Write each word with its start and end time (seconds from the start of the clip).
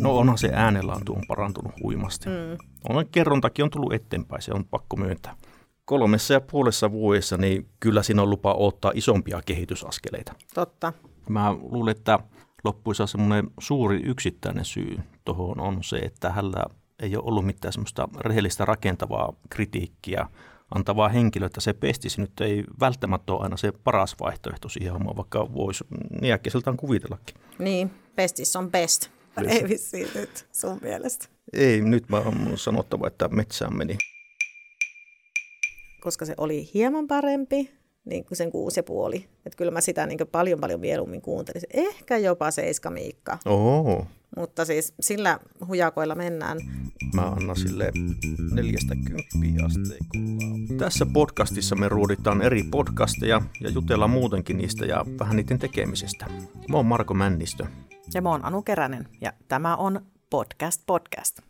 No 0.00 0.16
onhan 0.16 0.38
se 0.38 0.50
äänenlaatu 0.52 1.12
on 1.12 1.22
parantunut 1.28 1.72
huimasti. 1.82 2.28
Mm. 2.28 2.58
On, 2.88 3.06
kerrontakin 3.12 3.64
on 3.64 3.70
tullut 3.70 3.92
eteenpäin, 3.92 4.42
se 4.42 4.52
on 4.52 4.64
pakko 4.64 4.96
myöntää. 4.96 5.36
Kolmessa 5.84 6.34
ja 6.34 6.40
puolessa 6.40 6.92
vuodessa 6.92 7.36
niin 7.36 7.68
kyllä 7.80 8.02
siinä 8.02 8.22
on 8.22 8.30
lupa 8.30 8.54
ottaa 8.54 8.92
isompia 8.94 9.40
kehitysaskeleita. 9.46 10.34
Totta. 10.54 10.92
Mä 11.28 11.52
luulen, 11.52 11.96
että 11.96 12.18
loppuisa 12.64 13.06
semmoinen 13.06 13.50
suuri 13.60 14.00
yksittäinen 14.04 14.64
syy 14.64 14.98
tuohon 15.24 15.60
on 15.60 15.84
se, 15.84 15.96
että 15.96 16.30
hänellä 16.30 16.64
ei 17.02 17.16
ole 17.16 17.24
ollut 17.24 17.46
mitään 17.46 17.72
semmoista 17.72 18.08
rehellistä 18.20 18.64
rakentavaa 18.64 19.32
kritiikkiä 19.50 20.28
antavaa 20.74 21.08
henkilöä, 21.08 21.46
että 21.46 21.60
se 21.60 21.72
pestisi 21.72 22.20
nyt 22.20 22.40
ei 22.40 22.64
välttämättä 22.80 23.32
ole 23.32 23.42
aina 23.42 23.56
se 23.56 23.72
paras 23.72 24.16
vaihtoehto 24.20 24.68
siihen 24.68 24.92
hommaan, 24.92 25.16
vaikka 25.16 25.54
voisi 25.54 25.84
niin 26.20 26.34
äkkiseltään 26.34 26.76
kuvitellakin. 26.76 27.36
Niin, 27.58 27.90
pestis 28.16 28.56
on 28.56 28.70
best. 28.70 29.10
Ei 29.48 29.68
vissiin 29.68 30.08
nyt 30.14 30.48
sun 30.52 30.78
mielestä. 30.82 31.28
Ei, 31.52 31.80
nyt 31.80 32.08
mä 32.08 32.16
oon 32.16 32.52
sanottava, 32.54 33.06
että 33.06 33.28
metsään 33.28 33.76
meni. 33.76 33.96
Koska 36.00 36.24
se 36.24 36.34
oli 36.36 36.70
hieman 36.74 37.06
parempi, 37.06 37.70
niin 38.04 38.24
kuin 38.24 38.36
sen 38.36 38.50
kuusi 38.50 38.78
ja 38.78 38.82
puoli. 38.82 39.28
Että 39.46 39.56
kyllä 39.56 39.70
mä 39.70 39.80
sitä 39.80 40.06
niin 40.06 40.18
paljon 40.32 40.60
paljon 40.60 40.80
mieluummin 40.80 41.22
kuuntelisin. 41.22 41.70
Ehkä 41.72 42.18
jopa 42.18 42.50
seiska 42.50 42.90
Miikka. 42.90 43.38
Oho. 43.44 44.06
Mutta 44.36 44.64
siis 44.64 44.94
sillä 45.00 45.38
hujakoilla 45.66 46.14
mennään. 46.14 46.58
Mä 47.14 47.22
annan 47.22 47.56
sille 47.56 47.92
neljästä 48.52 48.94
kymppiä 48.94 49.66
asteikolla. 49.66 50.78
Tässä 50.78 51.06
podcastissa 51.06 51.76
me 51.76 51.88
ruuditaan 51.88 52.42
eri 52.42 52.62
podcasteja 52.62 53.42
ja 53.60 53.70
jutellaan 53.70 54.10
muutenkin 54.10 54.58
niistä 54.58 54.86
ja 54.86 55.04
vähän 55.18 55.36
niiden 55.36 55.58
tekemisestä. 55.58 56.26
Mä 56.68 56.76
oon 56.76 56.86
Marko 56.86 57.14
Männistö. 57.14 57.66
Ja 58.14 58.22
mä 58.22 58.30
oon 58.30 58.44
Anu 58.44 58.62
Keränen 58.62 59.08
ja 59.20 59.32
tämä 59.48 59.76
on 59.76 60.00
Podcast 60.30 60.82
Podcast. 60.86 61.49